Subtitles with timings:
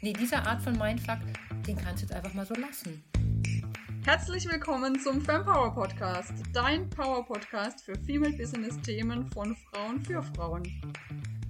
[0.00, 1.18] Nee, diese Art von Mindfuck,
[1.66, 3.02] den kannst du jetzt einfach mal so lassen.
[4.04, 10.22] Herzlich willkommen zum Fempower Podcast, dein Power Podcast für Female Business Themen von Frauen für
[10.22, 10.62] Frauen.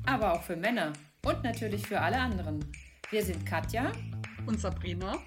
[0.07, 0.95] Aber auch für Männer
[1.27, 2.65] und natürlich für alle anderen.
[3.11, 3.93] Wir sind Katja
[4.47, 5.19] und Sabrina,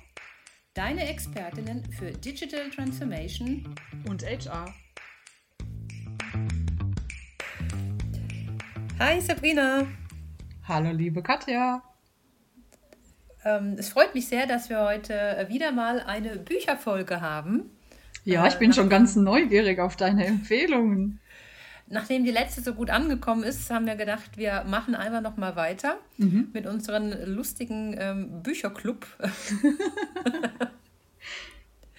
[0.74, 3.76] deine Expertinnen für Digital Transformation
[4.10, 4.74] und HR.
[8.98, 9.86] Hi Sabrina.
[10.68, 11.84] Hallo liebe Katja.
[13.44, 17.72] Ähm, es freut mich sehr, dass wir heute äh, wieder mal eine Bücherfolge haben.
[18.24, 21.20] Ja, ich äh, bin schon ganz neugierig auf deine Empfehlungen.
[21.88, 25.58] Nachdem die letzte so gut angekommen ist, haben wir gedacht, wir machen einfach noch mal
[25.58, 26.50] weiter mhm.
[26.54, 29.06] mit unserem lustigen ähm, Bücherclub.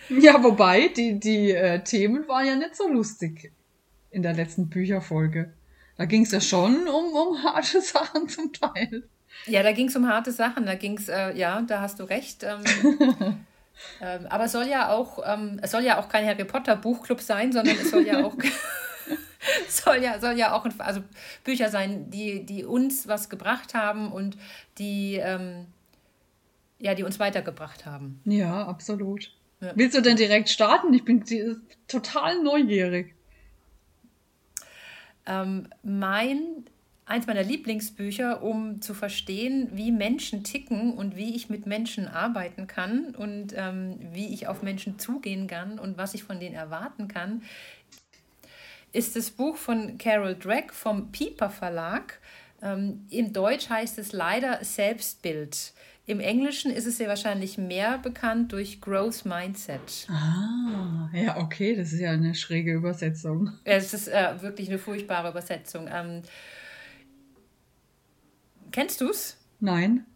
[0.08, 3.52] ja, wobei die, die äh, Themen waren ja nicht so lustig
[4.10, 5.52] in der letzten Bücherfolge.
[5.96, 9.08] Da ging es ja schon um, um harte Sachen zum Teil.
[9.46, 10.66] Ja, da ging es um harte Sachen.
[10.66, 12.44] Da ging es, äh, ja, da hast du recht.
[12.44, 12.62] Ähm,
[14.00, 17.20] ähm, aber es soll ja auch, ähm, es soll ja auch kein Harry Potter Buchclub
[17.20, 18.34] sein, sondern es soll ja auch
[19.68, 21.02] soll ja, soll ja auch also
[21.44, 24.36] Bücher sein, die, die uns was gebracht haben und
[24.78, 25.66] die, ähm,
[26.78, 28.20] ja, die uns weitergebracht haben.
[28.24, 29.32] Ja, absolut.
[29.60, 29.72] Ja.
[29.74, 30.92] Willst du denn direkt starten?
[30.92, 31.24] Ich bin
[31.86, 33.14] total neugierig.
[35.26, 36.64] Ähm, mein
[37.12, 42.66] eins meiner Lieblingsbücher, um zu verstehen, wie Menschen ticken und wie ich mit Menschen arbeiten
[42.66, 47.08] kann und ähm, wie ich auf Menschen zugehen kann und was ich von denen erwarten
[47.08, 47.42] kann,
[48.92, 52.18] ist das Buch von Carol Drake vom Pieper Verlag.
[52.62, 55.74] Ähm, Im Deutsch heißt es leider Selbstbild.
[56.06, 60.08] Im Englischen ist es ja wahrscheinlich mehr bekannt durch Growth Mindset.
[60.08, 63.52] Ah, ja, okay, das ist ja eine schräge Übersetzung.
[63.64, 65.88] Es ist äh, wirklich eine furchtbare Übersetzung.
[65.92, 66.22] Ähm,
[68.72, 69.36] Kennst du es?
[69.60, 70.06] Nein.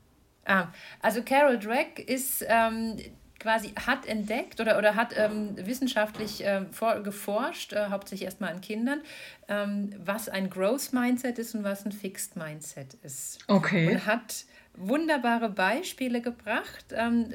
[0.44, 0.68] Ah,
[1.00, 2.96] also Carol Drake ist ähm,
[3.38, 8.60] quasi hat entdeckt oder, oder hat ähm, wissenschaftlich äh, vor, geforscht, äh, hauptsächlich erstmal an
[8.60, 9.02] Kindern,
[9.48, 13.38] ähm, was ein Growth Mindset ist und was ein Fixed Mindset ist.
[13.46, 13.92] Okay.
[13.92, 17.32] Und hat wunderbare Beispiele gebracht, ähm,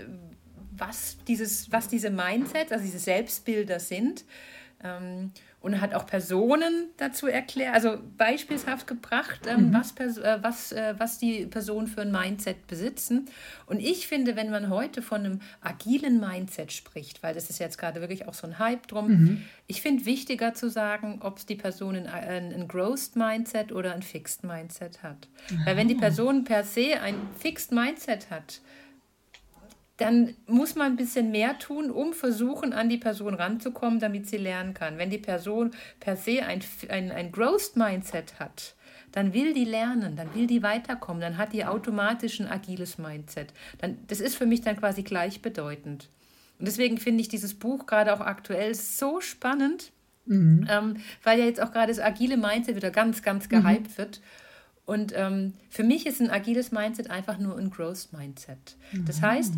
[0.72, 4.26] was, dieses, was diese Mindsets, also diese Selbstbilder sind.
[5.62, 9.74] Und hat auch Personen dazu erklärt, also beispielshaft gebracht, ähm, mhm.
[9.74, 13.30] was, äh, was, äh, was die Personen für ein Mindset besitzen.
[13.68, 17.78] Und ich finde, wenn man heute von einem agilen Mindset spricht, weil das ist jetzt
[17.78, 19.42] gerade wirklich auch so ein Hype drum, mhm.
[19.68, 24.02] ich finde wichtiger zu sagen, ob die Person ein, ein, ein Growth Mindset oder ein
[24.02, 25.28] Fixed Mindset hat.
[25.52, 25.66] Mhm.
[25.66, 28.62] Weil wenn die Person per se ein Fixed Mindset hat,
[30.02, 34.38] dann muss man ein bisschen mehr tun, um versuchen, an die Person ranzukommen, damit sie
[34.38, 34.98] lernen kann.
[34.98, 38.76] Wenn die Person per se ein, ein, ein Growth-Mindset hat,
[39.12, 43.54] dann will die lernen, dann will die weiterkommen, dann hat die automatisch ein agiles Mindset.
[43.80, 46.10] Dann, das ist für mich dann quasi gleichbedeutend.
[46.60, 49.92] Und deswegen finde ich dieses Buch gerade auch aktuell so spannend,
[50.26, 50.68] mhm.
[50.70, 53.98] ähm, weil ja jetzt auch gerade das agile Mindset wieder ganz, ganz gehypt mhm.
[53.98, 54.22] wird.
[54.86, 58.78] Und ähm, für mich ist ein agiles Mindset einfach nur ein Growth Mindset.
[59.06, 59.26] Das mhm.
[59.26, 59.54] heißt,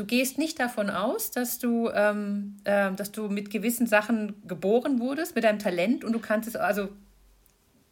[0.00, 4.98] Du gehst nicht davon aus, dass du, ähm, äh, dass du mit gewissen Sachen geboren
[4.98, 6.88] wurdest, mit deinem Talent und du kannst es also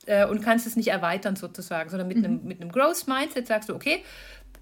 [0.06, 2.24] äh, und kannst es nicht erweitern sozusagen, sondern mit, mhm.
[2.24, 4.02] einem, mit einem Growth Mindset sagst du, okay,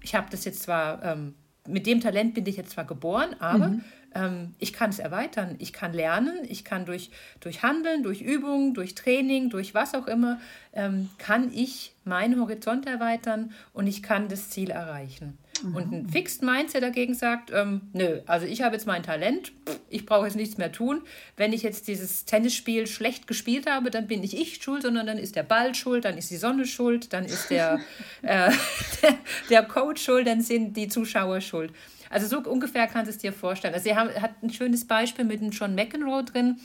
[0.01, 1.35] ich habe das jetzt zwar, ähm,
[1.65, 3.83] mit dem Talent bin ich jetzt zwar geboren, aber mhm.
[4.13, 5.55] ähm, ich kann es erweitern.
[5.59, 10.07] Ich kann lernen, ich kann durch, durch Handeln, durch Übungen, durch Training, durch was auch
[10.07, 10.41] immer,
[10.73, 15.37] ähm, kann ich meinen Horizont erweitern und ich kann das Ziel erreichen.
[15.63, 19.51] Und ein Fixed Mindset dagegen sagt, ähm, nö, also ich habe jetzt mein Talent,
[19.89, 21.01] ich brauche jetzt nichts mehr tun.
[21.35, 25.17] Wenn ich jetzt dieses Tennisspiel schlecht gespielt habe, dann bin nicht ich schuld, sondern dann
[25.17, 27.79] ist der Ball schuld, dann ist die Sonne schuld, dann ist der,
[28.21, 28.51] äh,
[29.01, 29.17] der,
[29.49, 31.73] der Coach schuld, dann sind die Zuschauer schuld.
[32.09, 33.73] Also so ungefähr kannst du es dir vorstellen.
[33.73, 36.57] Also er hat ein schönes Beispiel mit dem John McEnroe drin,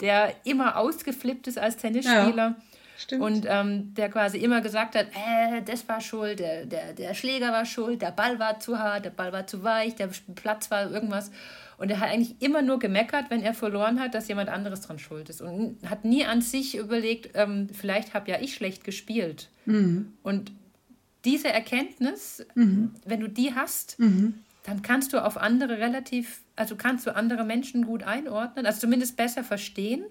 [0.00, 2.36] der immer ausgeflippt ist als Tennisspieler.
[2.36, 2.56] Ja
[2.98, 3.22] Stimmt.
[3.22, 7.52] Und ähm, der quasi immer gesagt hat, äh, das war schuld, der, der, der Schläger
[7.52, 10.90] war schuld, der Ball war zu hart, der Ball war zu weich, der Platz war
[10.90, 11.30] irgendwas.
[11.76, 14.98] Und er hat eigentlich immer nur gemeckert, wenn er verloren hat, dass jemand anderes dran
[14.98, 15.40] schuld ist.
[15.40, 19.48] Und hat nie an sich überlegt, ähm, vielleicht habe ja ich schlecht gespielt.
[19.64, 20.14] Mhm.
[20.24, 20.50] Und
[21.24, 22.96] diese Erkenntnis, mhm.
[23.04, 24.40] wenn du die hast, mhm.
[24.64, 29.16] dann kannst du auf andere relativ, also kannst du andere Menschen gut einordnen, also zumindest
[29.16, 30.02] besser verstehen.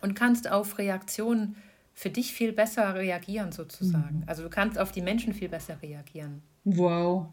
[0.00, 1.56] Und kannst auf Reaktionen
[1.94, 4.18] für dich viel besser reagieren, sozusagen.
[4.18, 4.24] Mhm.
[4.26, 6.42] Also du kannst auf die Menschen viel besser reagieren.
[6.64, 7.26] Wow.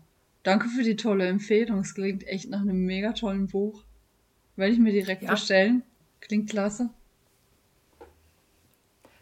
[0.43, 1.79] Danke für die tolle Empfehlung.
[1.79, 3.83] Es klingt echt nach einem mega tollen Buch.
[4.55, 5.31] Werde ich mir direkt ja.
[5.31, 5.83] bestellen.
[6.21, 6.89] Klingt klasse.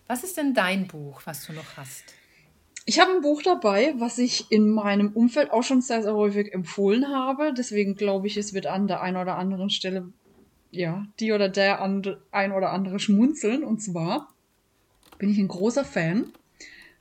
[0.07, 2.13] Was ist denn dein Buch, was du noch hast?
[2.85, 6.53] ich habe ein Buch dabei, was ich in meinem Umfeld auch schon sehr, sehr häufig
[6.53, 7.53] empfohlen habe.
[7.53, 10.11] Deswegen glaube ich, es wird an der einen oder anderen Stelle,
[10.73, 13.63] ja, die oder der and, ein oder andere schmunzeln.
[13.63, 14.33] Und zwar
[15.17, 16.31] bin ich ein großer Fan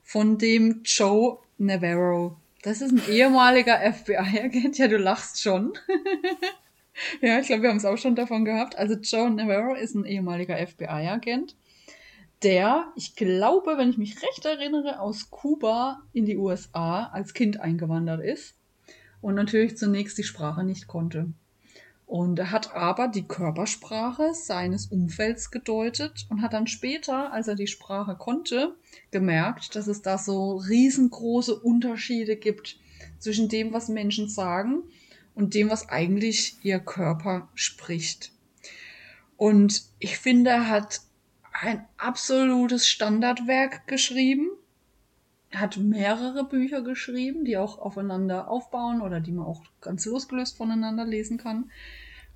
[0.03, 2.37] von dem Joe Navarro.
[2.63, 4.79] Das ist ein ehemaliger FBI-Agent.
[4.79, 5.73] Ja, du lachst schon.
[7.21, 8.79] ja, ich glaube, wir haben es auch schon davon gehabt.
[8.79, 11.57] Also Joe Navarro ist ein ehemaliger FBI-Agent
[12.43, 17.61] der, ich glaube, wenn ich mich recht erinnere, aus Kuba in die USA als Kind
[17.61, 18.57] eingewandert ist
[19.21, 21.33] und natürlich zunächst die Sprache nicht konnte.
[22.13, 27.55] Und er hat aber die Körpersprache seines Umfelds gedeutet und hat dann später, als er
[27.55, 28.77] die Sprache konnte,
[29.11, 32.79] gemerkt, dass es da so riesengroße Unterschiede gibt
[33.19, 34.83] zwischen dem, was Menschen sagen
[35.35, 38.33] und dem, was eigentlich ihr Körper spricht.
[39.39, 41.01] Und ich finde, er hat
[41.63, 44.51] ein absolutes Standardwerk geschrieben.
[45.49, 50.59] Er hat mehrere Bücher geschrieben, die auch aufeinander aufbauen oder die man auch ganz losgelöst
[50.59, 51.71] voneinander lesen kann.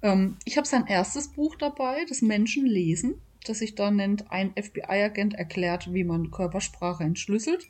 [0.02, 4.52] Ähm, ich habe sein erstes Buch dabei, das Menschen lesen, das sich da nennt Ein
[4.56, 7.66] FBI-Agent erklärt, wie man Körpersprache entschlüsselt,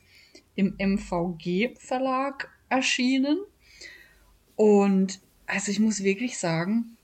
[0.55, 3.37] im MVG Verlag erschienen.
[4.55, 6.97] Und also ich muss wirklich sagen,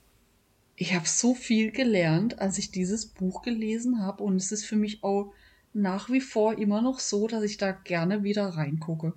[0.76, 4.76] ich habe so viel gelernt, als ich dieses Buch gelesen habe und es ist für
[4.76, 5.32] mich auch
[5.72, 9.14] nach wie vor immer noch so, dass ich da gerne wieder reingucke.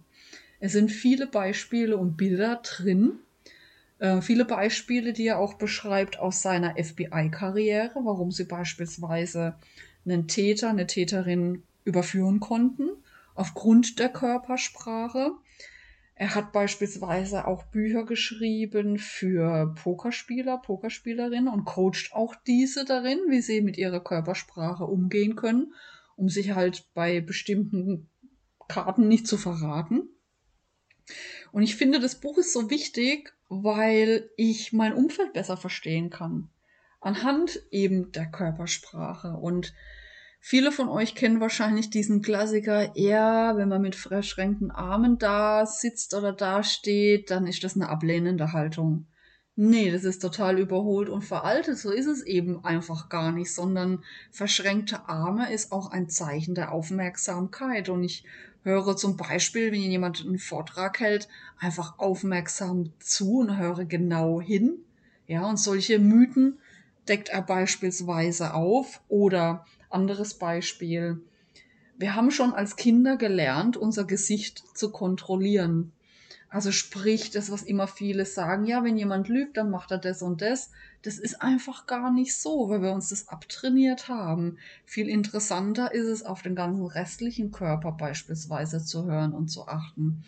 [0.60, 3.20] Es sind viele Beispiele und Bilder drin,
[4.00, 9.56] äh, viele Beispiele, die er auch beschreibt aus seiner FBI-Karriere, warum sie beispielsweise
[10.06, 12.90] einen Täter, eine Täterin überführen konnten,
[13.36, 15.32] aufgrund der Körpersprache.
[16.16, 23.42] Er hat beispielsweise auch Bücher geschrieben für Pokerspieler, Pokerspielerinnen und coacht auch diese darin, wie
[23.42, 25.74] sie mit ihrer Körpersprache umgehen können,
[26.16, 28.10] um sich halt bei bestimmten
[28.68, 30.10] Karten nicht zu verraten.
[31.52, 36.50] Und ich finde, das Buch ist so wichtig, weil ich mein Umfeld besser verstehen kann.
[37.00, 39.30] Anhand eben der Körpersprache.
[39.30, 39.74] Und
[40.40, 46.14] Viele von euch kennen wahrscheinlich diesen Klassiker, eher wenn man mit verschränkten Armen da sitzt
[46.14, 49.08] oder da steht, dann ist das eine ablehnende Haltung.
[49.58, 51.78] Nee, das ist total überholt und veraltet.
[51.80, 56.72] So ist es eben einfach gar nicht, sondern verschränkte Arme ist auch ein Zeichen der
[56.72, 57.90] Aufmerksamkeit.
[57.90, 58.24] Und ich
[58.68, 61.28] höre zum Beispiel, wenn jemand einen Vortrag hält,
[61.58, 64.80] einfach aufmerksam zu und höre genau hin.
[65.26, 66.60] Ja, und solche Mythen
[67.08, 71.22] deckt er beispielsweise auf oder anderes Beispiel.
[71.98, 75.94] Wir haben schon als Kinder gelernt, unser Gesicht zu kontrollieren.
[76.50, 80.22] Also sprich, das, was immer viele sagen, ja, wenn jemand lügt, dann macht er das
[80.22, 80.72] und das.
[81.02, 84.58] Das ist einfach gar nicht so, weil wir uns das abtrainiert haben.
[84.86, 90.24] Viel interessanter ist es, auf den ganzen restlichen Körper beispielsweise zu hören und zu achten.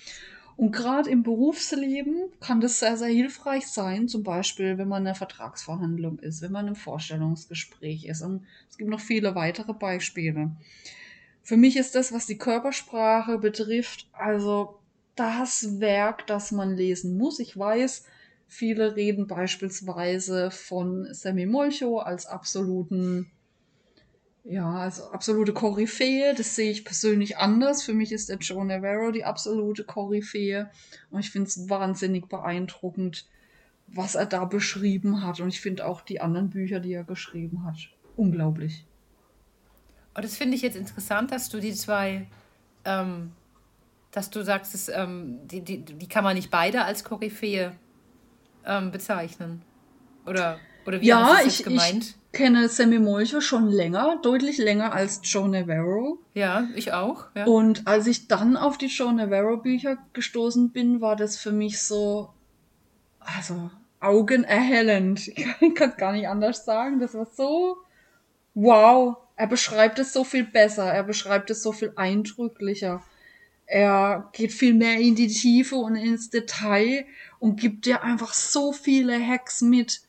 [0.57, 5.07] Und gerade im Berufsleben kann das sehr, sehr hilfreich sein, zum Beispiel, wenn man in
[5.07, 8.21] einer Vertragsverhandlung ist, wenn man im Vorstellungsgespräch ist.
[8.23, 10.51] Und es gibt noch viele weitere Beispiele.
[11.43, 14.78] Für mich ist das, was die Körpersprache betrifft, also
[15.19, 17.39] das Werk, das man lesen muss.
[17.39, 18.05] Ich weiß,
[18.47, 23.31] viele reden beispielsweise von Sammy Molcho als absoluten
[24.49, 27.83] ja, also absolute Koryphäe, das sehe ich persönlich anders.
[27.83, 30.71] Für mich ist der Joe Navarro die absolute Koryphäe.
[31.11, 33.27] Und ich finde es wahnsinnig beeindruckend,
[33.85, 35.39] was er da beschrieben hat.
[35.39, 37.77] Und ich finde auch die anderen Bücher, die er geschrieben hat,
[38.15, 38.87] unglaublich.
[40.15, 42.27] Oh, das finde ich jetzt interessant, dass du die zwei,
[42.85, 43.31] ähm,
[44.11, 47.73] dass du sagst, dass, ähm, die, die, die kann man nicht beide als Koryphäe
[48.65, 49.61] ähm, bezeichnen.
[50.25, 52.03] Oder, oder wie ja, hast du das ich, gemeint?
[52.05, 56.19] Ich, kenne Sammy Molcher schon länger, deutlich länger als Joe Navarro.
[56.33, 57.25] Ja, ich auch.
[57.35, 57.45] Ja.
[57.45, 61.81] Und als ich dann auf die Joe Navarro Bücher gestoßen bin, war das für mich
[61.81, 62.29] so,
[63.19, 65.27] also augenerhellend.
[65.61, 66.99] Ich kann es gar nicht anders sagen.
[66.99, 67.77] Das war so,
[68.53, 69.17] wow.
[69.35, 70.91] Er beschreibt es so viel besser.
[70.91, 73.01] Er beschreibt es so viel eindrücklicher.
[73.71, 77.05] Er geht viel mehr in die Tiefe und ins Detail
[77.37, 80.01] und gibt dir einfach so viele Hacks mit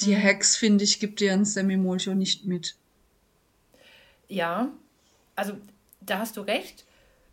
[0.00, 2.76] die Hex, finde ich, gibt dir ein Semimolcho nicht mit.
[4.26, 4.70] Ja,
[5.36, 5.52] also
[6.00, 6.84] da hast du recht.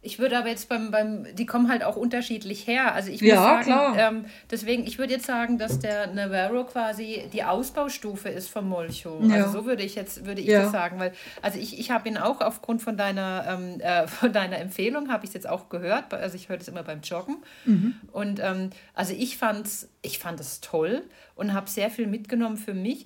[0.04, 2.96] Ich würde aber jetzt beim, beim, die kommen halt auch unterschiedlich her.
[2.96, 3.96] Also ich muss ja, sagen.
[3.98, 9.20] Ähm, deswegen, ich würde jetzt sagen, dass der Navarro quasi die Ausbaustufe ist vom Molcho.
[9.20, 9.44] Also ja.
[9.44, 10.64] Also so würde ich jetzt, würde ich ja.
[10.64, 10.98] das sagen.
[11.00, 15.12] Weil, also ich, ich habe ihn auch aufgrund von deiner, ähm, äh, von deiner Empfehlung,
[15.12, 16.12] habe ich es jetzt auch gehört.
[16.16, 17.38] Also ich höre das immer beim Joggen.
[17.66, 17.94] Mhm.
[18.12, 21.04] Und ähm, also ich fand's, ich fand es toll
[21.36, 23.06] und habe sehr viel mitgenommen für mich.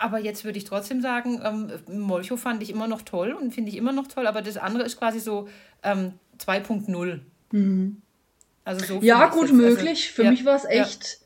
[0.00, 3.70] Aber jetzt würde ich trotzdem sagen, ähm, Molcho fand ich immer noch toll und finde
[3.70, 4.26] ich immer noch toll.
[4.26, 5.48] Aber das andere ist quasi so,
[5.82, 7.20] ähm, 2.0.
[7.52, 8.02] Mhm.
[8.64, 9.52] Also so Ja, gut jetzt.
[9.54, 10.10] möglich.
[10.12, 11.18] Für ja, mich war es echt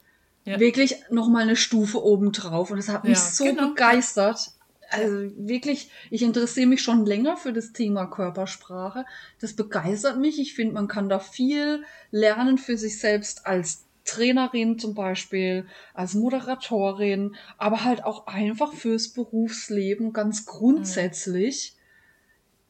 [0.44, 0.58] Ja.
[0.60, 3.68] wirklich nochmal eine Stufe obendrauf und es hat mich Ja, so genau.
[3.68, 4.50] begeistert.
[4.88, 9.04] Also wirklich, ich interessiere mich schon länger für das Thema Körpersprache.
[9.40, 10.38] Das begeistert mich.
[10.40, 11.82] Ich finde, man kann da viel
[12.12, 19.08] lernen für sich selbst als Trainerin zum Beispiel, als Moderatorin, aber halt auch einfach fürs
[19.08, 21.75] Berufsleben ganz grundsätzlich.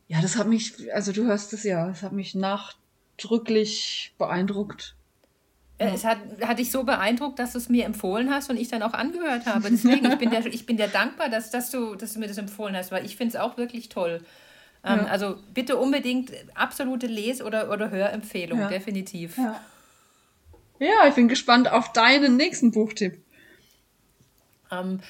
[0.08, 4.94] Ja, das hat mich, also du hörst es ja, es hat mich nachdrücklich beeindruckt.
[5.78, 8.68] Äh, Es hat, hat dich so beeindruckt, dass du es mir empfohlen hast und ich
[8.68, 9.70] dann auch angehört habe.
[9.70, 12.38] Deswegen, ich bin dir, ich bin dir dankbar, dass, dass, du, dass du mir das
[12.38, 14.24] empfohlen hast, weil ich finde es auch wirklich toll.
[14.84, 15.04] Ähm, Ja.
[15.06, 18.68] Also bitte unbedingt absolute Les- oder, oder Hörempfehlung, Ja.
[18.68, 19.36] definitiv.
[19.36, 19.60] Ja.
[20.78, 23.22] Ja, ich bin gespannt auf deinen nächsten Buchtipp.
[24.70, 25.00] Ähm,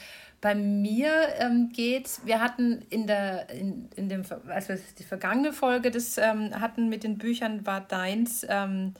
[0.46, 1.10] bei mir
[1.40, 6.18] ähm, geht's, wir hatten in der, in, in dem, als wir die vergangene Folge das
[6.18, 8.94] ähm, hatten mit den Büchern, war deins, ähm,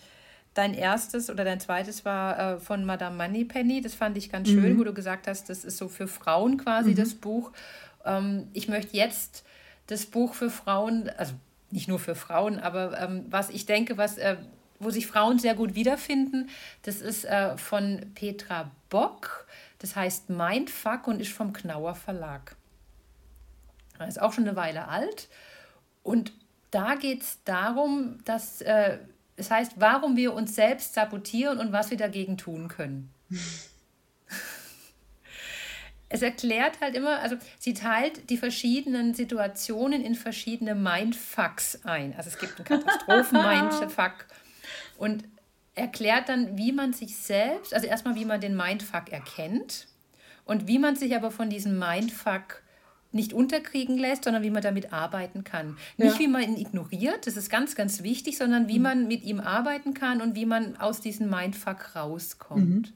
[0.55, 3.81] dein erstes oder dein zweites war äh, von Madame Moneypenny.
[3.81, 6.97] Das fand ich ganz schön, wo du gesagt hast, das ist so für Frauen quasi
[6.97, 7.53] das Buch.
[8.05, 9.45] Ähm, ich möchte jetzt
[9.87, 11.35] das Buch für Frauen, also
[11.71, 14.35] nicht nur für Frauen, aber ähm, was ich denke, was, äh,
[14.81, 16.49] wo sich Frauen sehr gut wiederfinden,
[16.83, 19.46] das ist äh, von Petra Bock.
[19.79, 22.57] Das heißt Mindfuck und ist vom Knauer Verlag.
[23.99, 25.29] Das ist auch schon eine Weile alt.
[26.03, 26.33] Und
[26.71, 28.99] da geht es darum, dass äh,
[29.37, 33.13] es heißt, warum wir uns selbst sabotieren und was wir dagegen tun können.
[36.09, 42.15] es erklärt halt immer, also sie teilt die verschiedenen Situationen in verschiedene Mindfucks ein.
[42.17, 44.27] Also es gibt einen Katastrophen-Mindfuck
[44.99, 45.25] und
[45.77, 49.87] erklärt dann, wie man sich selbst, also erstmal, wie man den Mindfuck erkennt
[50.45, 52.63] und wie man sich aber von diesem Mindfuck
[53.13, 55.77] nicht unterkriegen lässt, sondern wie man damit arbeiten kann.
[55.97, 56.19] Nicht Ja.
[56.19, 59.95] wie man ihn ignoriert, das ist ganz, ganz wichtig, sondern wie man mit ihm arbeiten
[59.95, 62.93] kann und wie man aus diesem Mindfuck rauskommt.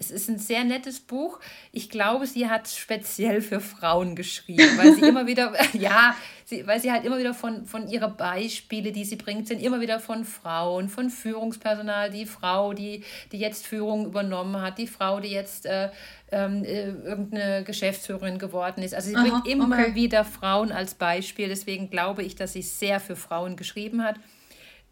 [0.00, 1.40] Es ist ein sehr nettes Buch.
[1.72, 6.16] Ich glaube, sie hat es speziell für Frauen geschrieben, weil sie immer wieder, ja,
[6.46, 9.82] sie, weil sie halt immer wieder von, von ihrer Beispiele, die sie bringt, sind immer
[9.82, 15.20] wieder von Frauen, von Führungspersonal, die Frau, die, die jetzt Führung übernommen hat, die Frau,
[15.20, 15.90] die jetzt äh,
[16.32, 18.94] ähm, äh, irgendeine Geschäftsführerin geworden ist.
[18.94, 19.94] Also sie Aha, bringt immer okay.
[19.94, 21.48] wieder Frauen als Beispiel.
[21.48, 24.16] Deswegen glaube ich, dass sie sehr für Frauen geschrieben hat.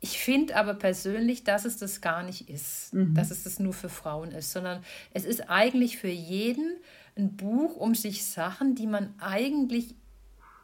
[0.00, 3.88] Ich finde aber persönlich, dass es das gar nicht ist, dass es das nur für
[3.88, 6.76] Frauen ist, sondern es ist eigentlich für jeden
[7.16, 9.96] ein Buch um sich Sachen, die man eigentlich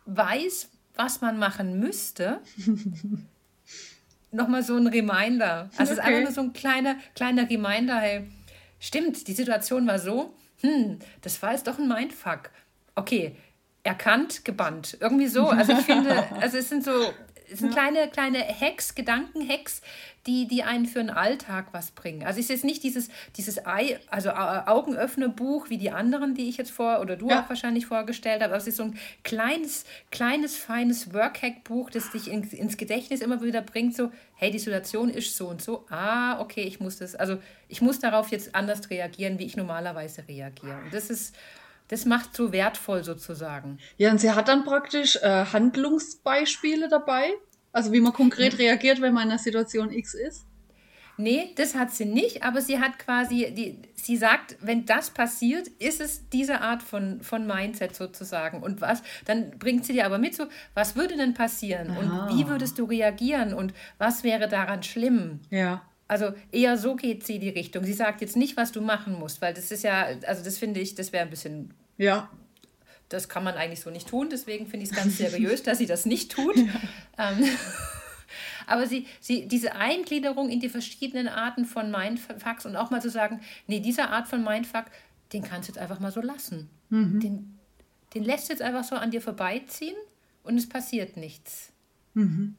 [0.07, 2.41] weiß, was man machen müsste.
[4.31, 5.71] Nochmal so ein Reminder.
[5.77, 6.09] Also es ist Okay.
[6.09, 8.27] einfach nur so ein kleiner, kleiner Reminder, hey,
[8.81, 12.51] stimmt, die Situation war so, hm, das war jetzt doch ein Mindfuck.
[12.97, 13.37] Okay,
[13.85, 14.97] erkannt, gebannt.
[15.01, 15.49] Irgendwie so.
[15.49, 17.13] Also ich finde, also es sind so,
[17.51, 19.83] es sind kleine, kleine Hacks, Gedankenhacks,
[20.27, 22.23] die, die einen für den Alltag was bringen.
[22.25, 26.49] Also es ist jetzt nicht dieses, dieses Ei, also äh, Augenöffner-Buch wie die anderen, die
[26.49, 27.43] ich jetzt vor, oder du Ja.
[27.43, 32.31] auch wahrscheinlich vorgestellt hast, aber es ist so ein kleines, kleines, feines Workhack-Buch, das dich
[32.31, 36.41] ins, ins Gedächtnis immer wieder bringt, so, hey, die Situation ist so und so, ah,
[36.41, 40.79] okay, ich muss das, also ich muss darauf jetzt anders reagieren, wie ich normalerweise reagiere.
[40.85, 41.35] Und das ist,
[41.89, 43.79] das macht so wertvoll sozusagen.
[43.99, 47.31] Ja, und sie hat dann praktisch äh, Handlungsbeispiele dabei.
[47.73, 50.47] Also wie man konkret reagiert, wenn man in einer Situation X ist.
[51.17, 55.69] Nee, das hat sie nicht, aber sie hat quasi, die, sie sagt, wenn das passiert,
[55.79, 58.63] ist es diese Art von, von Mindset sozusagen.
[58.63, 61.91] Und was, dann bringt sie dir aber mit so, was würde denn passieren?
[61.91, 62.27] Aha.
[62.29, 63.55] Und wie würdest du reagieren?
[63.55, 65.41] Und was wäre daran schlimm?
[65.51, 65.83] Ja.
[66.15, 67.85] Also eher so geht sie die Richtung.
[67.85, 70.81] Sie sagt jetzt nicht, was du machen musst, weil das ist ja, also das finde
[70.81, 72.31] ich, das wäre ein bisschen Ja.
[73.09, 74.29] das kann man eigentlich so nicht tun.
[74.31, 76.57] Deswegen finde ich es ganz seriös, dass sie das nicht tut.
[77.19, 77.45] Ähm,
[78.67, 83.09] aber sie, sie, diese Eingliederung in die verschiedenen Arten von Mindfucks und auch mal zu
[83.11, 84.87] sagen, nee, diese Art von Mindfuck,
[85.33, 86.69] den kannst du jetzt einfach mal so lassen.
[86.91, 87.59] Den,
[88.15, 89.95] den lässt du jetzt einfach so an dir vorbeiziehen
[90.43, 91.71] und es passiert nichts.
[92.15, 92.57] Und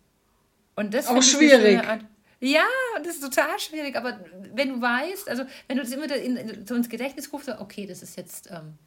[0.94, 1.80] das Auch schwierig.
[1.80, 2.06] Art-
[2.46, 2.68] Ja,
[3.04, 4.20] das ist total schwierig, aber
[4.54, 7.88] wenn du weißt, also wenn du das immer in, in, so ins Gedächtnis rufst, okay,
[7.88, 8.78] das ist jetzt ähm,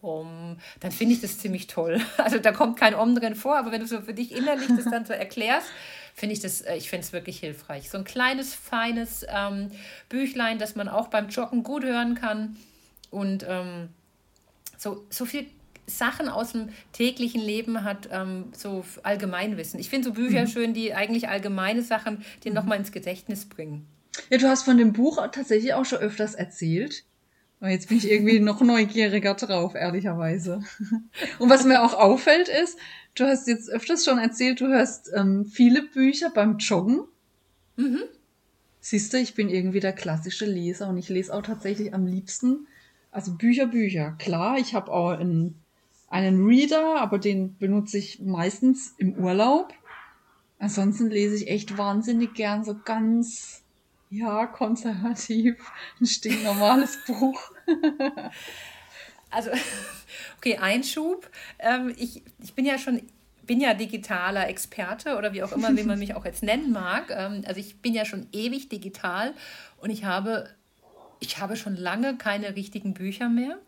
[0.00, 2.00] um, dann finde ich das ziemlich toll.
[2.16, 4.86] Also da kommt kein Om drin vor, aber wenn du so für dich innerlich das
[4.86, 5.68] dann so erklärst,
[6.14, 7.90] finde ich das, äh, ich finde es wirklich hilfreich.
[7.90, 9.70] So ein kleines, feines ähm,
[10.08, 12.56] Büchlein, das man auch beim Joggen gut hören kann
[13.10, 13.90] und ähm,
[14.78, 15.46] so, so viel
[15.88, 19.80] Sachen aus dem täglichen Leben hat, ähm, so Allgemeinwissen.
[19.80, 23.86] Ich finde so Bücher schön, die eigentlich allgemeine Sachen dir nochmal ins Gedächtnis bringen.
[24.30, 27.04] Ja, du hast von dem Buch tatsächlich auch schon öfters erzählt.
[27.60, 30.62] Und jetzt bin ich irgendwie noch neugieriger drauf, ehrlicherweise.
[31.38, 32.78] Und was mir auch auffällt ist,
[33.14, 37.04] du hast jetzt öfters schon erzählt, du hörst ähm, viele Bücher beim Joggen.
[37.76, 38.02] Mhm.
[38.80, 42.66] Siehst du, ich bin irgendwie der klassische Leser und ich lese auch tatsächlich am liebsten,
[43.10, 44.14] also Bücher, Bücher.
[44.18, 45.62] Klar, ich habe auch einen,
[46.10, 49.74] einen Reader, aber den benutze ich meistens im Urlaub.
[50.58, 53.62] Ansonsten lese ich echt wahnsinnig gern so ganz
[54.10, 55.56] ja, konservativ.
[56.00, 57.52] Ein stinknormales Buch.
[59.30, 59.50] also,
[60.38, 61.30] okay, Einschub.
[61.58, 63.02] Ähm, ich, ich bin ja schon
[63.48, 67.10] bin ja digitaler Experte oder wie auch immer, wie man mich auch jetzt nennen mag.
[67.10, 69.32] Ähm, also ich bin ja schon ewig digital
[69.78, 70.50] und ich habe,
[71.18, 73.58] ich habe schon lange keine richtigen Bücher mehr.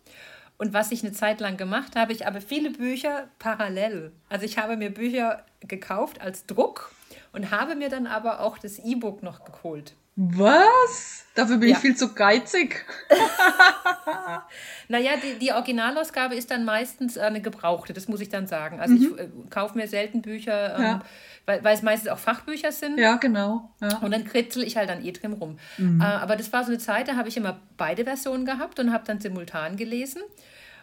[0.60, 4.12] Und was ich eine Zeit lang gemacht habe, ich habe viele Bücher parallel.
[4.28, 6.92] Also ich habe mir Bücher gekauft als Druck
[7.32, 9.94] und habe mir dann aber auch das E-Book noch geholt.
[10.16, 11.24] Was?
[11.34, 11.76] Dafür bin ja.
[11.76, 12.84] ich viel zu geizig.
[14.88, 18.80] naja, die, die Originalausgabe ist dann meistens eine gebrauchte, das muss ich dann sagen.
[18.80, 19.00] Also mhm.
[19.00, 21.02] ich äh, kaufe mir selten Bücher, ähm, ja.
[21.50, 22.98] Weil, weil es meistens auch Fachbücher sind.
[22.98, 23.70] Ja, genau.
[23.80, 23.98] Ja.
[23.98, 25.58] Und dann kritzel ich halt dann eh drin rum.
[25.78, 26.00] Mhm.
[26.00, 28.92] Äh, aber das war so eine Zeit, da habe ich immer beide Versionen gehabt und
[28.92, 30.22] habe dann simultan gelesen.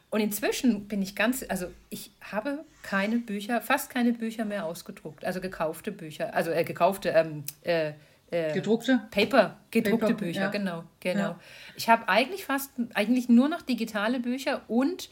[0.10, 5.26] Und inzwischen bin ich ganz, also ich habe keine Bücher, fast keine Bücher mehr ausgedruckt,
[5.26, 7.92] also gekaufte Bücher, also äh, gekaufte, ähm, äh,
[8.32, 9.02] äh, gedruckte?
[9.12, 10.50] Paper, gedruckte Paper, Bücher, ja.
[10.50, 11.20] genau, genau.
[11.20, 11.40] Ja.
[11.76, 15.10] Ich habe eigentlich fast, eigentlich nur noch digitale Bücher und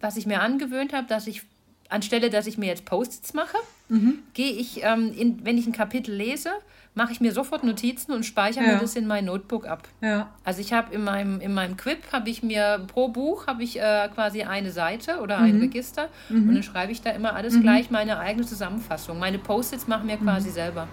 [0.00, 1.42] was ich mir angewöhnt habe, dass ich
[1.92, 3.56] anstelle, dass ich mir jetzt Post-its mache,
[3.88, 4.20] mhm.
[4.34, 6.50] gehe ich, ähm, in, wenn ich ein Kapitel lese,
[6.94, 8.74] mache ich mir sofort Notizen und speichere ja.
[8.74, 9.88] mir das in mein Notebook ab.
[10.00, 10.30] Ja.
[10.44, 13.80] Also ich habe in meinem, in meinem Quip, habe ich mir pro Buch, habe ich
[13.80, 15.44] äh, quasi eine Seite oder mhm.
[15.44, 16.48] ein Register mhm.
[16.48, 17.62] und dann schreibe ich da immer alles mhm.
[17.62, 19.18] gleich, meine eigene Zusammenfassung.
[19.18, 20.54] Meine Post-its machen mir quasi mhm.
[20.54, 20.88] selber.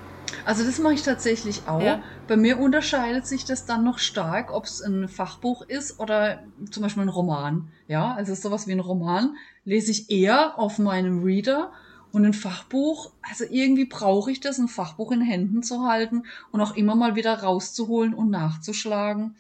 [0.46, 1.82] Also das mache ich tatsächlich auch.
[1.82, 2.02] Ja.
[2.28, 6.84] Bei mir unterscheidet sich das dann noch stark, ob es ein Fachbuch ist oder zum
[6.84, 7.70] Beispiel ein Roman.
[7.88, 9.36] Ja, also sowas wie ein Roman
[9.70, 11.72] lese ich eher auf meinem Reader
[12.12, 16.60] und ein Fachbuch, also irgendwie brauche ich das, ein Fachbuch in Händen zu halten und
[16.60, 19.36] auch immer mal wieder rauszuholen und nachzuschlagen.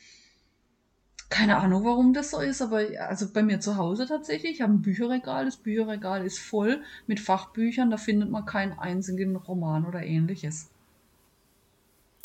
[1.29, 4.73] Keine Ahnung, warum das so ist, aber also bei mir zu Hause tatsächlich, ich habe
[4.73, 10.03] ein Bücherregal, das Bücherregal ist voll mit Fachbüchern, da findet man keinen einzigen Roman oder
[10.03, 10.69] ähnliches.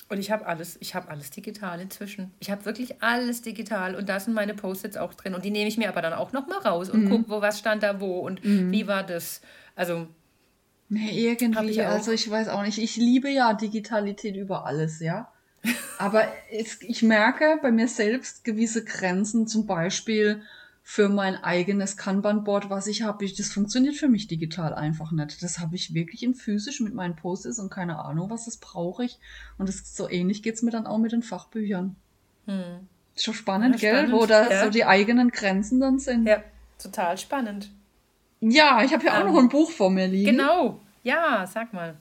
[0.09, 2.33] Und ich habe alles, ich habe alles digital inzwischen.
[2.39, 5.69] Ich habe wirklich alles digital und da sind meine Post-its auch drin und die nehme
[5.69, 7.11] ich mir aber dann auch noch mal raus und mhm.
[7.11, 8.71] gucke, wo was stand da wo und mhm.
[8.71, 9.41] wie war das.
[9.75, 10.07] Also
[10.89, 12.79] Nee, irgendwie, ich also ich weiß auch nicht.
[12.79, 15.33] Ich liebe ja Digitalität über alles, ja.
[15.99, 20.43] Aber es, ich merke bei mir selbst gewisse Grenzen, zum Beispiel
[20.87, 23.27] für mein eigenes Kanban-Board, was ich habe.
[23.27, 25.43] Das funktioniert für mich digital einfach nicht.
[25.43, 29.07] Das habe ich wirklich in physisch mit meinen Post-its und keine Ahnung, was das brauche
[29.07, 29.19] ich.
[29.57, 31.97] Und das, so ähnlich geht's mir dann auch mit den Fachbüchern.
[32.45, 32.87] Hm.
[33.17, 34.13] Ist schon spannend, ja, gell?
[34.13, 34.65] Wo da ja.
[34.65, 36.29] so die eigenen Grenzen dann sind.
[36.29, 36.45] Ja,
[36.79, 37.71] total spannend.
[38.41, 40.33] Ja, ich habe ja auch ähm, noch ein Buch vor mir liegen.
[40.33, 40.83] Genau.
[41.03, 41.97] Ja, sag mal.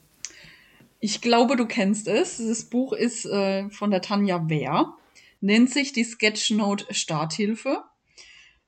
[1.00, 2.38] Ich glaube, du kennst es.
[2.38, 4.94] Das Buch ist äh, von der Tanja Wehr.
[5.40, 7.84] Nennt sich die Sketchnote Starthilfe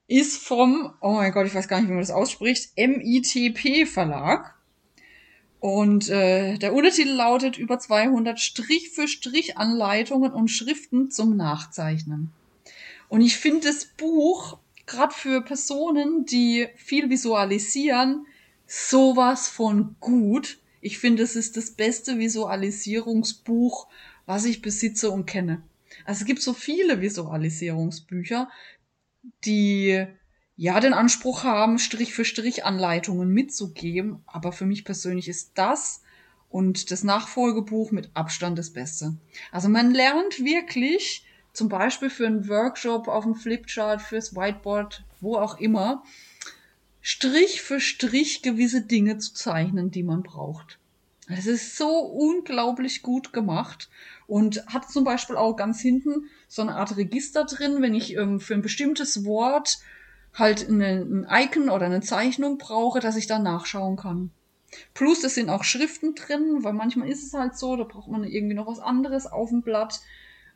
[0.07, 4.55] ist vom, oh mein Gott, ich weiß gar nicht, wie man das ausspricht, MITP Verlag.
[5.59, 12.31] Und äh, der Untertitel lautet über 200 Strich für Strich Anleitungen und Schriften zum Nachzeichnen.
[13.09, 18.27] Und ich finde das Buch gerade für Personen, die viel visualisieren,
[18.67, 20.59] sowas von gut.
[20.81, 23.87] Ich finde, es ist das beste Visualisierungsbuch,
[24.27, 25.63] was ich besitze und kenne.
[26.03, 28.49] Also es gibt so viele Visualisierungsbücher,
[29.43, 30.05] die
[30.57, 34.23] ja den Anspruch haben, Strich für Strich Anleitungen mitzugeben.
[34.25, 36.01] Aber für mich persönlich ist das
[36.49, 39.15] und das Nachfolgebuch mit Abstand das Beste.
[39.51, 45.35] Also man lernt wirklich, zum Beispiel für einen Workshop auf dem Flipchart, fürs Whiteboard, wo
[45.35, 46.03] auch immer,
[47.01, 50.79] Strich für Strich gewisse Dinge zu zeichnen, die man braucht.
[51.27, 53.89] Es ist so unglaublich gut gemacht
[54.27, 58.39] und hat zum Beispiel auch ganz hinten so eine Art Register drin, wenn ich ähm,
[58.39, 59.79] für ein bestimmtes Wort
[60.33, 64.31] halt ein Icon oder eine Zeichnung brauche, dass ich da nachschauen kann.
[64.93, 68.23] Plus, es sind auch Schriften drin, weil manchmal ist es halt so, da braucht man
[68.23, 70.01] irgendwie noch was anderes auf dem Blatt.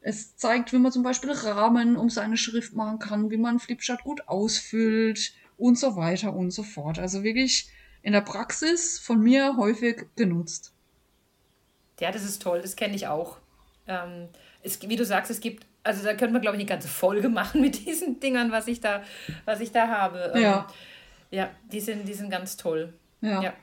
[0.02, 4.04] Es zeigt, wie man zum Beispiel Rahmen um seine Schrift machen kann, wie man Flipchart
[4.04, 6.99] gut ausfüllt und so weiter und so fort.
[6.99, 7.69] Also wirklich
[8.02, 10.73] in der Praxis von mir häufig genutzt.
[11.99, 13.38] Ja, das ist toll, das kenne ich auch.
[13.88, 14.30] Ähm,
[14.63, 17.30] es, wie du sagst, es gibt, also da können wir, glaube ich, eine ganze Folge
[17.30, 19.04] machen mit diesen Dingern, was ich da,
[19.46, 20.34] was ich da habe.
[20.36, 20.68] Ähm, ja.
[21.32, 22.94] Ja, die sind, die sind ganz toll.
[23.22, 23.42] Ja.
[23.42, 23.54] ja.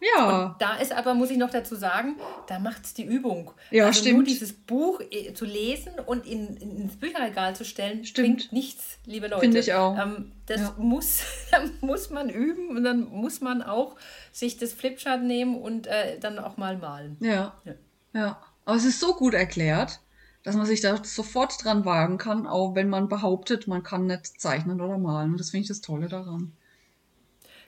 [0.00, 0.44] Ja.
[0.46, 2.16] Und da ist aber, muss ich noch dazu sagen,
[2.46, 3.52] da macht es die Übung.
[3.70, 4.16] Ja, also stimmt.
[4.16, 8.26] Nur dieses Buch äh, zu lesen und in, in, ins Bücherregal zu stellen, stimmt.
[8.26, 9.40] bringt nichts, liebe Leute.
[9.42, 9.98] Finde ich auch.
[9.98, 10.74] Ähm, das ja.
[10.78, 13.96] muss, da muss man üben und dann muss man auch
[14.32, 17.16] sich das Flipchart nehmen und äh, dann auch mal malen.
[17.20, 17.54] Ja.
[17.64, 17.74] ja.
[18.12, 18.42] Ja.
[18.64, 20.00] Aber es ist so gut erklärt,
[20.42, 24.40] dass man sich da sofort dran wagen kann, auch wenn man behauptet, man kann nicht
[24.40, 25.32] zeichnen oder malen.
[25.32, 26.52] Und das finde ich das Tolle daran.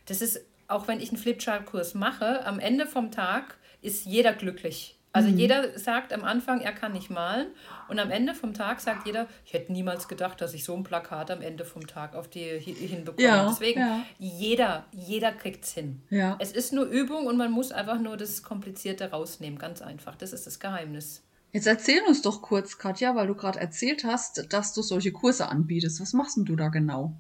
[0.06, 0.40] Das ist
[0.72, 4.98] auch wenn ich einen Flipchart-Kurs mache, am Ende vom Tag ist jeder glücklich.
[5.14, 5.37] Also mhm.
[5.37, 7.48] jeder sagt am Anfang, er kann nicht malen.
[7.88, 10.85] Und am Ende vom Tag sagt jeder, ich hätte niemals gedacht, dass ich so ein
[10.85, 13.22] Plakat am Ende vom Tag auf die hinbekomme.
[13.22, 14.06] Ja, Deswegen, ja.
[14.18, 16.00] jeder, jeder kriegt es hin.
[16.08, 16.37] Ja.
[16.38, 19.58] Es ist nur Übung und man muss einfach nur das Komplizierte rausnehmen.
[19.58, 20.16] Ganz einfach.
[20.16, 21.22] Das ist das Geheimnis.
[21.53, 25.49] Jetzt erzähl uns doch kurz, Katja, weil du gerade erzählt hast, dass du solche Kurse
[25.49, 26.01] anbietest.
[26.01, 27.15] Was machst denn du da genau?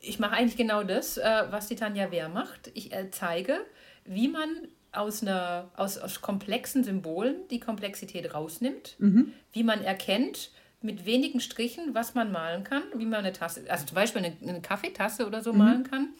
[0.00, 2.70] ich mache eigentlich genau das, äh, was die Tanja Wehr macht.
[2.74, 3.60] Ich äh, zeige,
[4.04, 4.48] wie man
[4.92, 9.32] aus, einer, aus, aus komplexen Symbolen die Komplexität rausnimmt, mhm.
[9.52, 13.84] wie man erkennt, mit wenigen Strichen, was man malen kann, wie man eine Tasse, also
[13.84, 15.58] zum Beispiel eine, eine Kaffeetasse oder so mhm.
[15.58, 16.10] malen kann,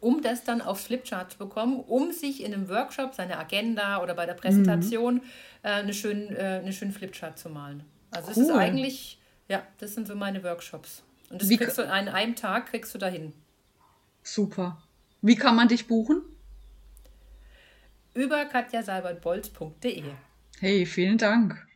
[0.00, 4.14] um das dann aufs Flipchart zu bekommen, um sich in einem Workshop, seine Agenda oder
[4.14, 5.22] bei der Präsentation mhm.
[5.62, 7.84] äh, eine schöne äh, eine schöne Flipchart zu malen.
[8.10, 8.42] Also cool.
[8.42, 11.02] es ist eigentlich, ja, das sind so meine Workshops.
[11.30, 13.32] Und das Wie kriegst du an einem Tag kriegst du dahin.
[14.22, 14.82] Super.
[15.20, 16.22] Wie kann man dich buchen?
[18.14, 20.04] Über katjasalbertbolz.de.
[20.60, 21.66] Hey, vielen Dank.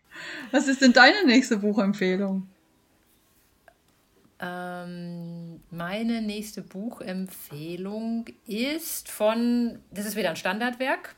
[0.51, 2.49] Was ist denn deine nächste Buchempfehlung?
[4.41, 11.17] Ähm, meine nächste Buchempfehlung ist von, das ist wieder ein Standardwerk,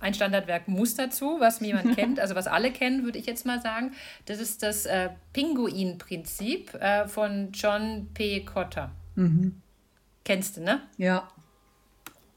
[0.00, 3.60] ein Standardwerk muss dazu, was jemand kennt, also was alle kennen, würde ich jetzt mal
[3.60, 3.92] sagen.
[4.24, 8.44] Das ist das äh, Pinguin-Prinzip äh, von John P.
[8.44, 8.90] Cotter.
[9.14, 9.60] Mhm.
[10.24, 10.82] Kennst du, ne?
[10.96, 11.28] Ja.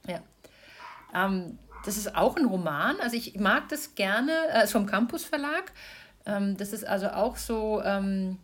[0.08, 0.20] Ja.
[1.14, 3.00] Ähm, das ist auch ein Roman.
[3.02, 5.72] Also ich mag das gerne, äh, ist vom Campus Verlag.
[6.26, 8.38] Ähm, das ist also auch so ähm,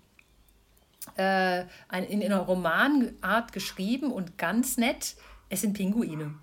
[1.17, 5.15] äh, in, in einer Romanart geschrieben und ganz nett.
[5.49, 6.36] Es sind Pinguine.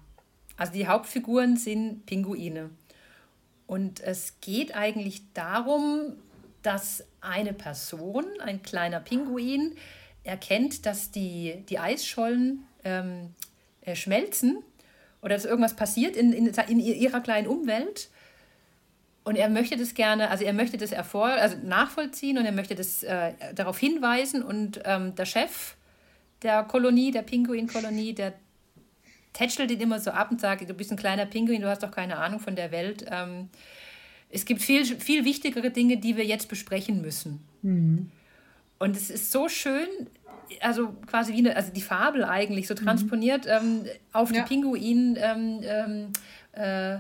[0.56, 2.70] Also die Hauptfiguren sind Pinguine.
[3.66, 6.16] Und es geht eigentlich darum,
[6.62, 9.74] dass eine Person, ein kleiner Pinguin,
[10.24, 13.34] erkennt, dass die, die Eisschollen ähm,
[13.80, 14.62] äh, schmelzen
[15.20, 18.10] oder dass irgendwas passiert in, in, in ihrer kleinen Umwelt.
[19.24, 22.74] Und er möchte das gerne, also er möchte das erfor also nachvollziehen und er möchte
[22.74, 24.42] das äh, darauf hinweisen.
[24.42, 25.76] Und ähm, der Chef
[26.42, 28.34] der Kolonie, der Pinguinkolonie, der
[29.32, 31.92] tätschelt ihn immer so ab und sagt, du bist ein kleiner Pinguin, du hast doch
[31.92, 33.04] keine Ahnung von der Welt.
[33.08, 33.48] Ähm,
[34.28, 37.46] es gibt viel, viel wichtigere Dinge, die wir jetzt besprechen müssen.
[37.62, 38.10] Mhm.
[38.78, 39.86] Und es ist so schön,
[40.60, 42.78] also quasi wie eine, also die Fabel eigentlich, so mhm.
[42.78, 43.50] transponiert mhm.
[43.52, 44.42] ähm, auf ja.
[44.42, 45.16] die Pinguin.
[45.20, 46.12] Ähm, ähm
[46.52, 46.98] äh,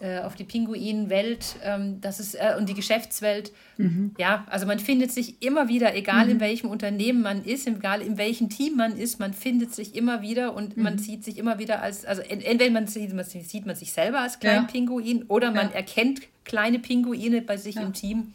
[0.00, 3.52] äh, auf die Pinguinwelt, ähm, das ist, äh, und die Geschäftswelt.
[3.76, 4.14] Mhm.
[4.18, 6.30] Ja, also man findet sich immer wieder, egal mhm.
[6.32, 10.22] in welchem Unternehmen man ist, egal in welchem Team man ist, man findet sich immer
[10.22, 10.84] wieder und mhm.
[10.84, 14.20] man sieht sich immer wieder als, also entweder man sieht, man sieht man sich selber
[14.20, 14.72] als kleinen ja.
[14.72, 15.74] Pinguin oder man ja.
[15.74, 17.82] erkennt kleine Pinguine bei sich ja.
[17.82, 18.32] im Team.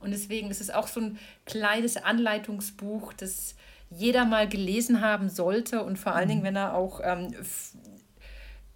[0.00, 3.54] Und deswegen ist es auch so ein kleines Anleitungsbuch, das
[3.90, 6.30] jeder mal gelesen haben sollte und vor allen mhm.
[6.30, 7.34] Dingen, wenn er auch ähm,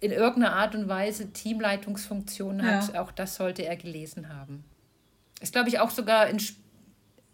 [0.01, 3.01] in irgendeiner Art und Weise Teamleitungsfunktion hat, ja.
[3.01, 4.65] auch das sollte er gelesen haben.
[5.39, 6.41] Ist, glaube ich, auch sogar ein,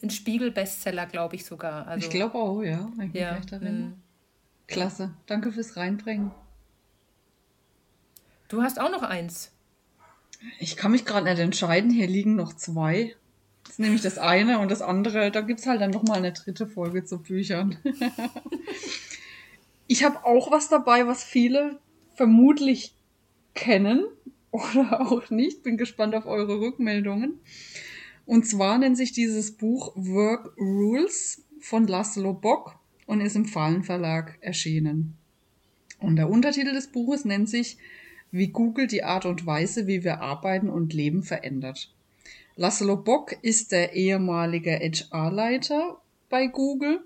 [0.04, 1.88] ein Spiegel-Bestseller, glaube ich sogar.
[1.88, 2.92] Also, ich glaube auch, ja.
[3.14, 3.40] Ja.
[3.52, 3.94] Hm.
[4.68, 5.14] Klasse.
[5.26, 6.32] Danke fürs Reinbringen.
[8.50, 9.52] Du hast auch noch eins.
[10.60, 11.90] Ich kann mich gerade nicht entscheiden.
[11.90, 13.16] Hier liegen noch zwei.
[13.64, 16.34] Das ist nämlich das eine und das andere, da gibt es halt dann nochmal eine
[16.34, 17.78] dritte Folge zu Büchern.
[19.88, 21.80] ich habe auch was dabei, was viele
[22.18, 22.96] vermutlich
[23.54, 24.06] kennen
[24.52, 25.64] oder auch nicht.
[25.64, 27.40] Bin gespannt auf eure Rückmeldungen.
[28.26, 33.84] Und zwar nennt sich dieses Buch Work Rules von Laszlo Bock und ist im Fallen
[33.84, 35.16] Verlag erschienen.
[36.00, 37.78] Und der Untertitel des Buches nennt sich
[38.32, 41.94] Wie Google die Art und Weise, wie wir arbeiten und leben verändert.
[42.58, 47.00] Laszlo Bock ist der ehemalige HR-Leiter bei Google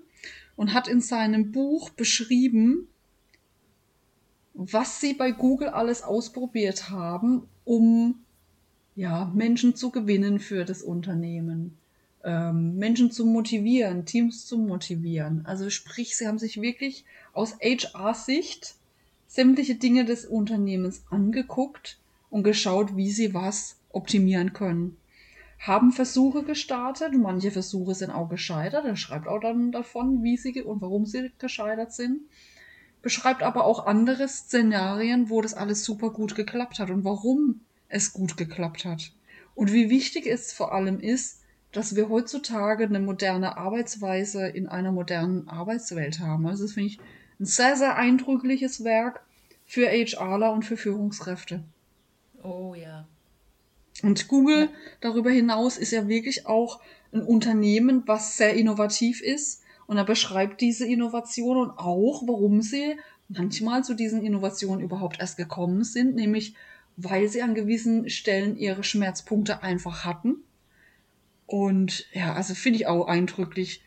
[0.56, 2.88] und hat in seinem Buch beschrieben,
[4.54, 8.16] was sie bei Google alles ausprobiert haben, um
[8.94, 11.78] ja, Menschen zu gewinnen für das Unternehmen,
[12.24, 15.46] ähm, Menschen zu motivieren, Teams zu motivieren.
[15.46, 18.74] Also sprich, sie haben sich wirklich aus HR-Sicht
[19.26, 24.98] sämtliche Dinge des Unternehmens angeguckt und geschaut, wie sie was optimieren können.
[25.58, 28.84] Haben Versuche gestartet, manche Versuche sind auch gescheitert.
[28.84, 32.20] Er schreibt auch dann davon, wie sie und warum sie gescheitert sind
[33.02, 38.12] beschreibt aber auch andere Szenarien, wo das alles super gut geklappt hat und warum es
[38.12, 39.12] gut geklappt hat.
[39.54, 41.40] Und wie wichtig es vor allem ist,
[41.72, 46.46] dass wir heutzutage eine moderne Arbeitsweise in einer modernen Arbeitswelt haben.
[46.46, 46.98] Also das finde ich
[47.40, 49.22] ein sehr, sehr eindrückliches Werk
[49.66, 51.62] für HRler und für Führungskräfte.
[52.42, 53.06] Oh ja.
[54.02, 54.68] Und Google ja.
[55.00, 56.80] darüber hinaus ist ja wirklich auch
[57.12, 59.61] ein Unternehmen, was sehr innovativ ist.
[59.92, 62.96] Und er beschreibt diese Innovation und auch, warum sie
[63.28, 66.54] manchmal zu diesen Innovationen überhaupt erst gekommen sind, nämlich
[66.96, 70.36] weil sie an gewissen Stellen ihre Schmerzpunkte einfach hatten.
[71.44, 73.82] Und ja, also finde ich auch eindrücklich.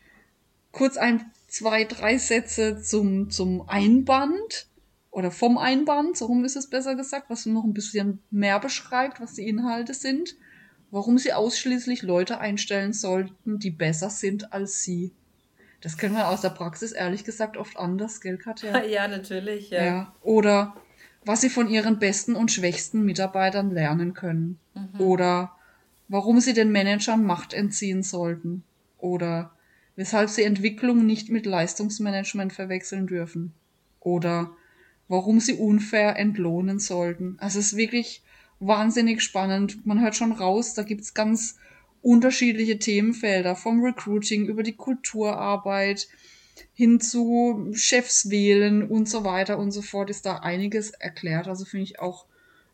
[0.70, 4.68] Kurz ein, zwei, drei Sätze zum, zum Einband
[5.10, 9.20] oder vom Einband, so rum ist es besser gesagt, was noch ein bisschen mehr beschreibt,
[9.20, 10.36] was die Inhalte sind,
[10.92, 15.10] warum sie ausschließlich Leute einstellen sollten, die besser sind als sie.
[15.86, 18.82] Das kennen wir aus der Praxis ehrlich gesagt oft anders, gell, Katja?
[18.86, 19.84] Ja, natürlich, ja.
[19.84, 20.14] ja.
[20.20, 20.74] Oder
[21.24, 24.58] was sie von ihren besten und schwächsten Mitarbeitern lernen können.
[24.74, 25.00] Mhm.
[25.00, 25.52] Oder
[26.08, 28.64] warum sie den Managern Macht entziehen sollten.
[28.98, 29.52] Oder
[29.94, 33.54] weshalb sie Entwicklung nicht mit Leistungsmanagement verwechseln dürfen.
[34.00, 34.50] Oder
[35.06, 37.36] warum sie unfair entlohnen sollten.
[37.38, 38.24] Also es ist wirklich
[38.58, 39.86] wahnsinnig spannend.
[39.86, 41.58] Man hört schon raus, da gibt's ganz
[42.06, 46.06] unterschiedliche Themenfelder, vom Recruiting über die Kulturarbeit
[46.72, 51.48] hin zu Chefs wählen und so weiter und so fort, ist da einiges erklärt.
[51.48, 52.26] Also finde ich auch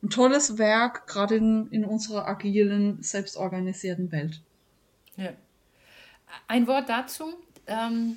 [0.02, 4.42] ein tolles Werk, gerade in, in unserer agilen, selbstorganisierten Welt.
[5.16, 5.32] Ja.
[6.46, 7.32] Ein Wort dazu.
[7.66, 8.16] Ähm,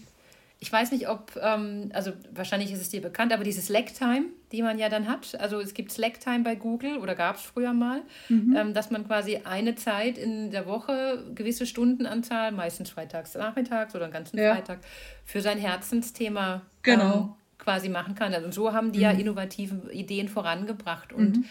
[0.60, 4.26] ich weiß nicht, ob, ähm, also wahrscheinlich ist es dir bekannt, aber diese Slack-Time,
[4.56, 7.74] die man ja dann hat, also es gibt Slack-Time bei Google oder gab es früher
[7.74, 8.56] mal, mhm.
[8.56, 14.06] ähm, dass man quasi eine Zeit in der Woche, gewisse Stundenanzahl, meistens freitags, nachmittags oder
[14.06, 14.56] einen ganzen ja.
[14.56, 14.80] Freitag,
[15.26, 17.16] für sein Herzensthema genau.
[17.16, 18.34] ähm, quasi machen kann.
[18.34, 19.04] Also, und so haben die mhm.
[19.04, 21.46] ja innovative Ideen vorangebracht und mhm.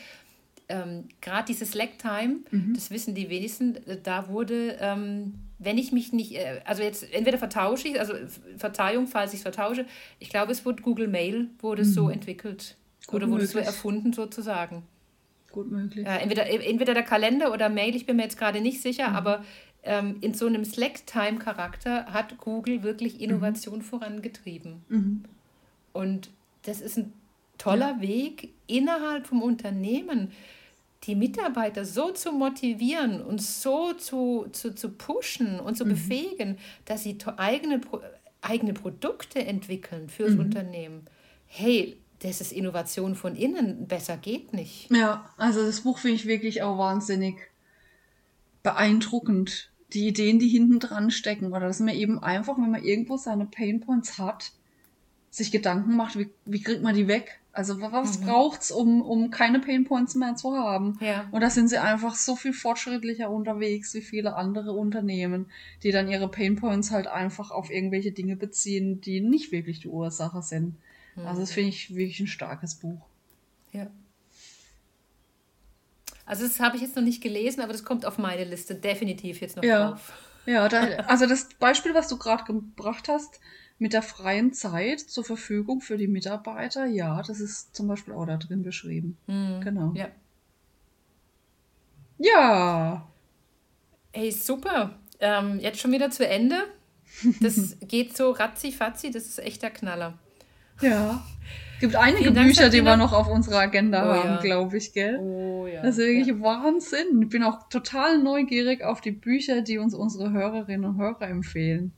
[0.71, 2.73] ähm, gerade diese Slack-Time, mhm.
[2.75, 7.38] das wissen die wenigsten, da wurde ähm, wenn ich mich nicht, äh, also jetzt entweder
[7.38, 8.14] vertausche ich, also
[8.57, 9.87] Verzeihung, falls ich es vertausche,
[10.19, 11.88] ich glaube, es wurde Google Mail, wurde mhm.
[11.88, 14.83] so entwickelt Gut oder wurde es so erfunden sozusagen.
[15.53, 16.07] Gut möglich.
[16.07, 19.17] Äh, entweder, entweder der Kalender oder Mail, ich bin mir jetzt gerade nicht sicher, mhm.
[19.17, 19.45] aber
[19.85, 23.83] ähm, in so einem Slack-Time-Charakter hat Google wirklich Innovation mhm.
[23.83, 24.83] vorangetrieben.
[24.88, 25.25] Mhm.
[25.93, 26.31] Und
[26.62, 27.12] das ist ein
[27.59, 28.01] toller ja.
[28.01, 30.33] Weg innerhalb vom Unternehmen
[31.05, 35.90] die Mitarbeiter so zu motivieren und so zu, zu, zu pushen und zu mhm.
[35.90, 37.81] befähigen, dass sie eigene,
[38.40, 40.40] eigene Produkte entwickeln fürs mhm.
[40.40, 41.03] Unternehmen.
[41.47, 44.91] Hey, das ist Innovation von innen, besser geht nicht.
[44.91, 47.37] Ja, also das Buch finde ich wirklich auch wahnsinnig
[48.63, 49.71] beeindruckend.
[49.93, 51.53] Die Ideen, die hinten dran stecken.
[51.53, 54.53] Oder dass man eben einfach, wenn man irgendwo seine Painpoints hat,
[55.31, 57.41] sich Gedanken macht, wie, wie kriegt man die weg?
[57.53, 58.25] Also was mhm.
[58.25, 60.99] braucht's, um, um keine Painpoints mehr zu haben?
[61.01, 61.29] Ja.
[61.31, 65.47] Und da sind sie einfach so viel fortschrittlicher unterwegs wie viele andere Unternehmen,
[65.83, 70.43] die dann ihre Painpoints halt einfach auf irgendwelche Dinge beziehen, die nicht wirklich die Ursache
[70.43, 70.77] sind.
[71.16, 71.27] Mhm.
[71.27, 73.00] Also das finde ich wirklich ein starkes Buch.
[73.72, 73.90] Ja.
[76.27, 79.40] Also das habe ich jetzt noch nicht gelesen, aber das kommt auf meine Liste definitiv
[79.40, 79.90] jetzt noch ja.
[79.90, 80.12] drauf.
[80.46, 83.40] Ja, da, also das Beispiel, was du gerade gebracht hast,
[83.79, 88.27] mit der freien Zeit zur Verfügung für die Mitarbeiter, ja, das ist zum Beispiel auch
[88.27, 89.18] da drin beschrieben.
[89.27, 89.61] Mhm.
[89.62, 89.92] Genau.
[89.94, 90.09] Ja.
[92.18, 93.09] Ja.
[94.12, 94.98] Hey, super.
[95.18, 96.57] Ähm, jetzt schon wieder zu Ende.
[97.40, 100.18] Das geht so ratzi-fatzi, das ist echt der Knaller.
[100.85, 101.25] Ja.
[101.75, 104.40] Es gibt einige Dank, Bücher, die wir noch auf unserer Agenda oh, haben, ja.
[104.40, 105.18] glaube ich, gell?
[105.18, 105.83] Oh ja.
[105.83, 106.40] Das ist wirklich ja.
[106.40, 107.23] Wahnsinn.
[107.23, 111.92] Ich bin auch total neugierig auf die Bücher, die uns unsere Hörerinnen und Hörer empfehlen.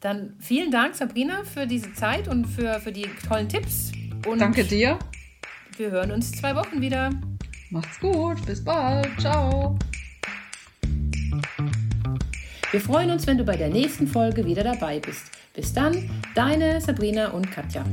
[0.00, 3.90] Dann vielen Dank, Sabrina, für diese Zeit und für, für die tollen Tipps.
[4.26, 4.98] Und Danke dir.
[5.78, 7.10] Wir hören uns zwei Wochen wieder.
[7.70, 8.44] Macht's gut.
[8.44, 9.08] Bis bald.
[9.18, 9.78] Ciao.
[12.70, 15.30] Wir freuen uns, wenn du bei der nächsten Folge wieder dabei bist.
[15.54, 17.84] Bis dann, deine Sabrina und Katja.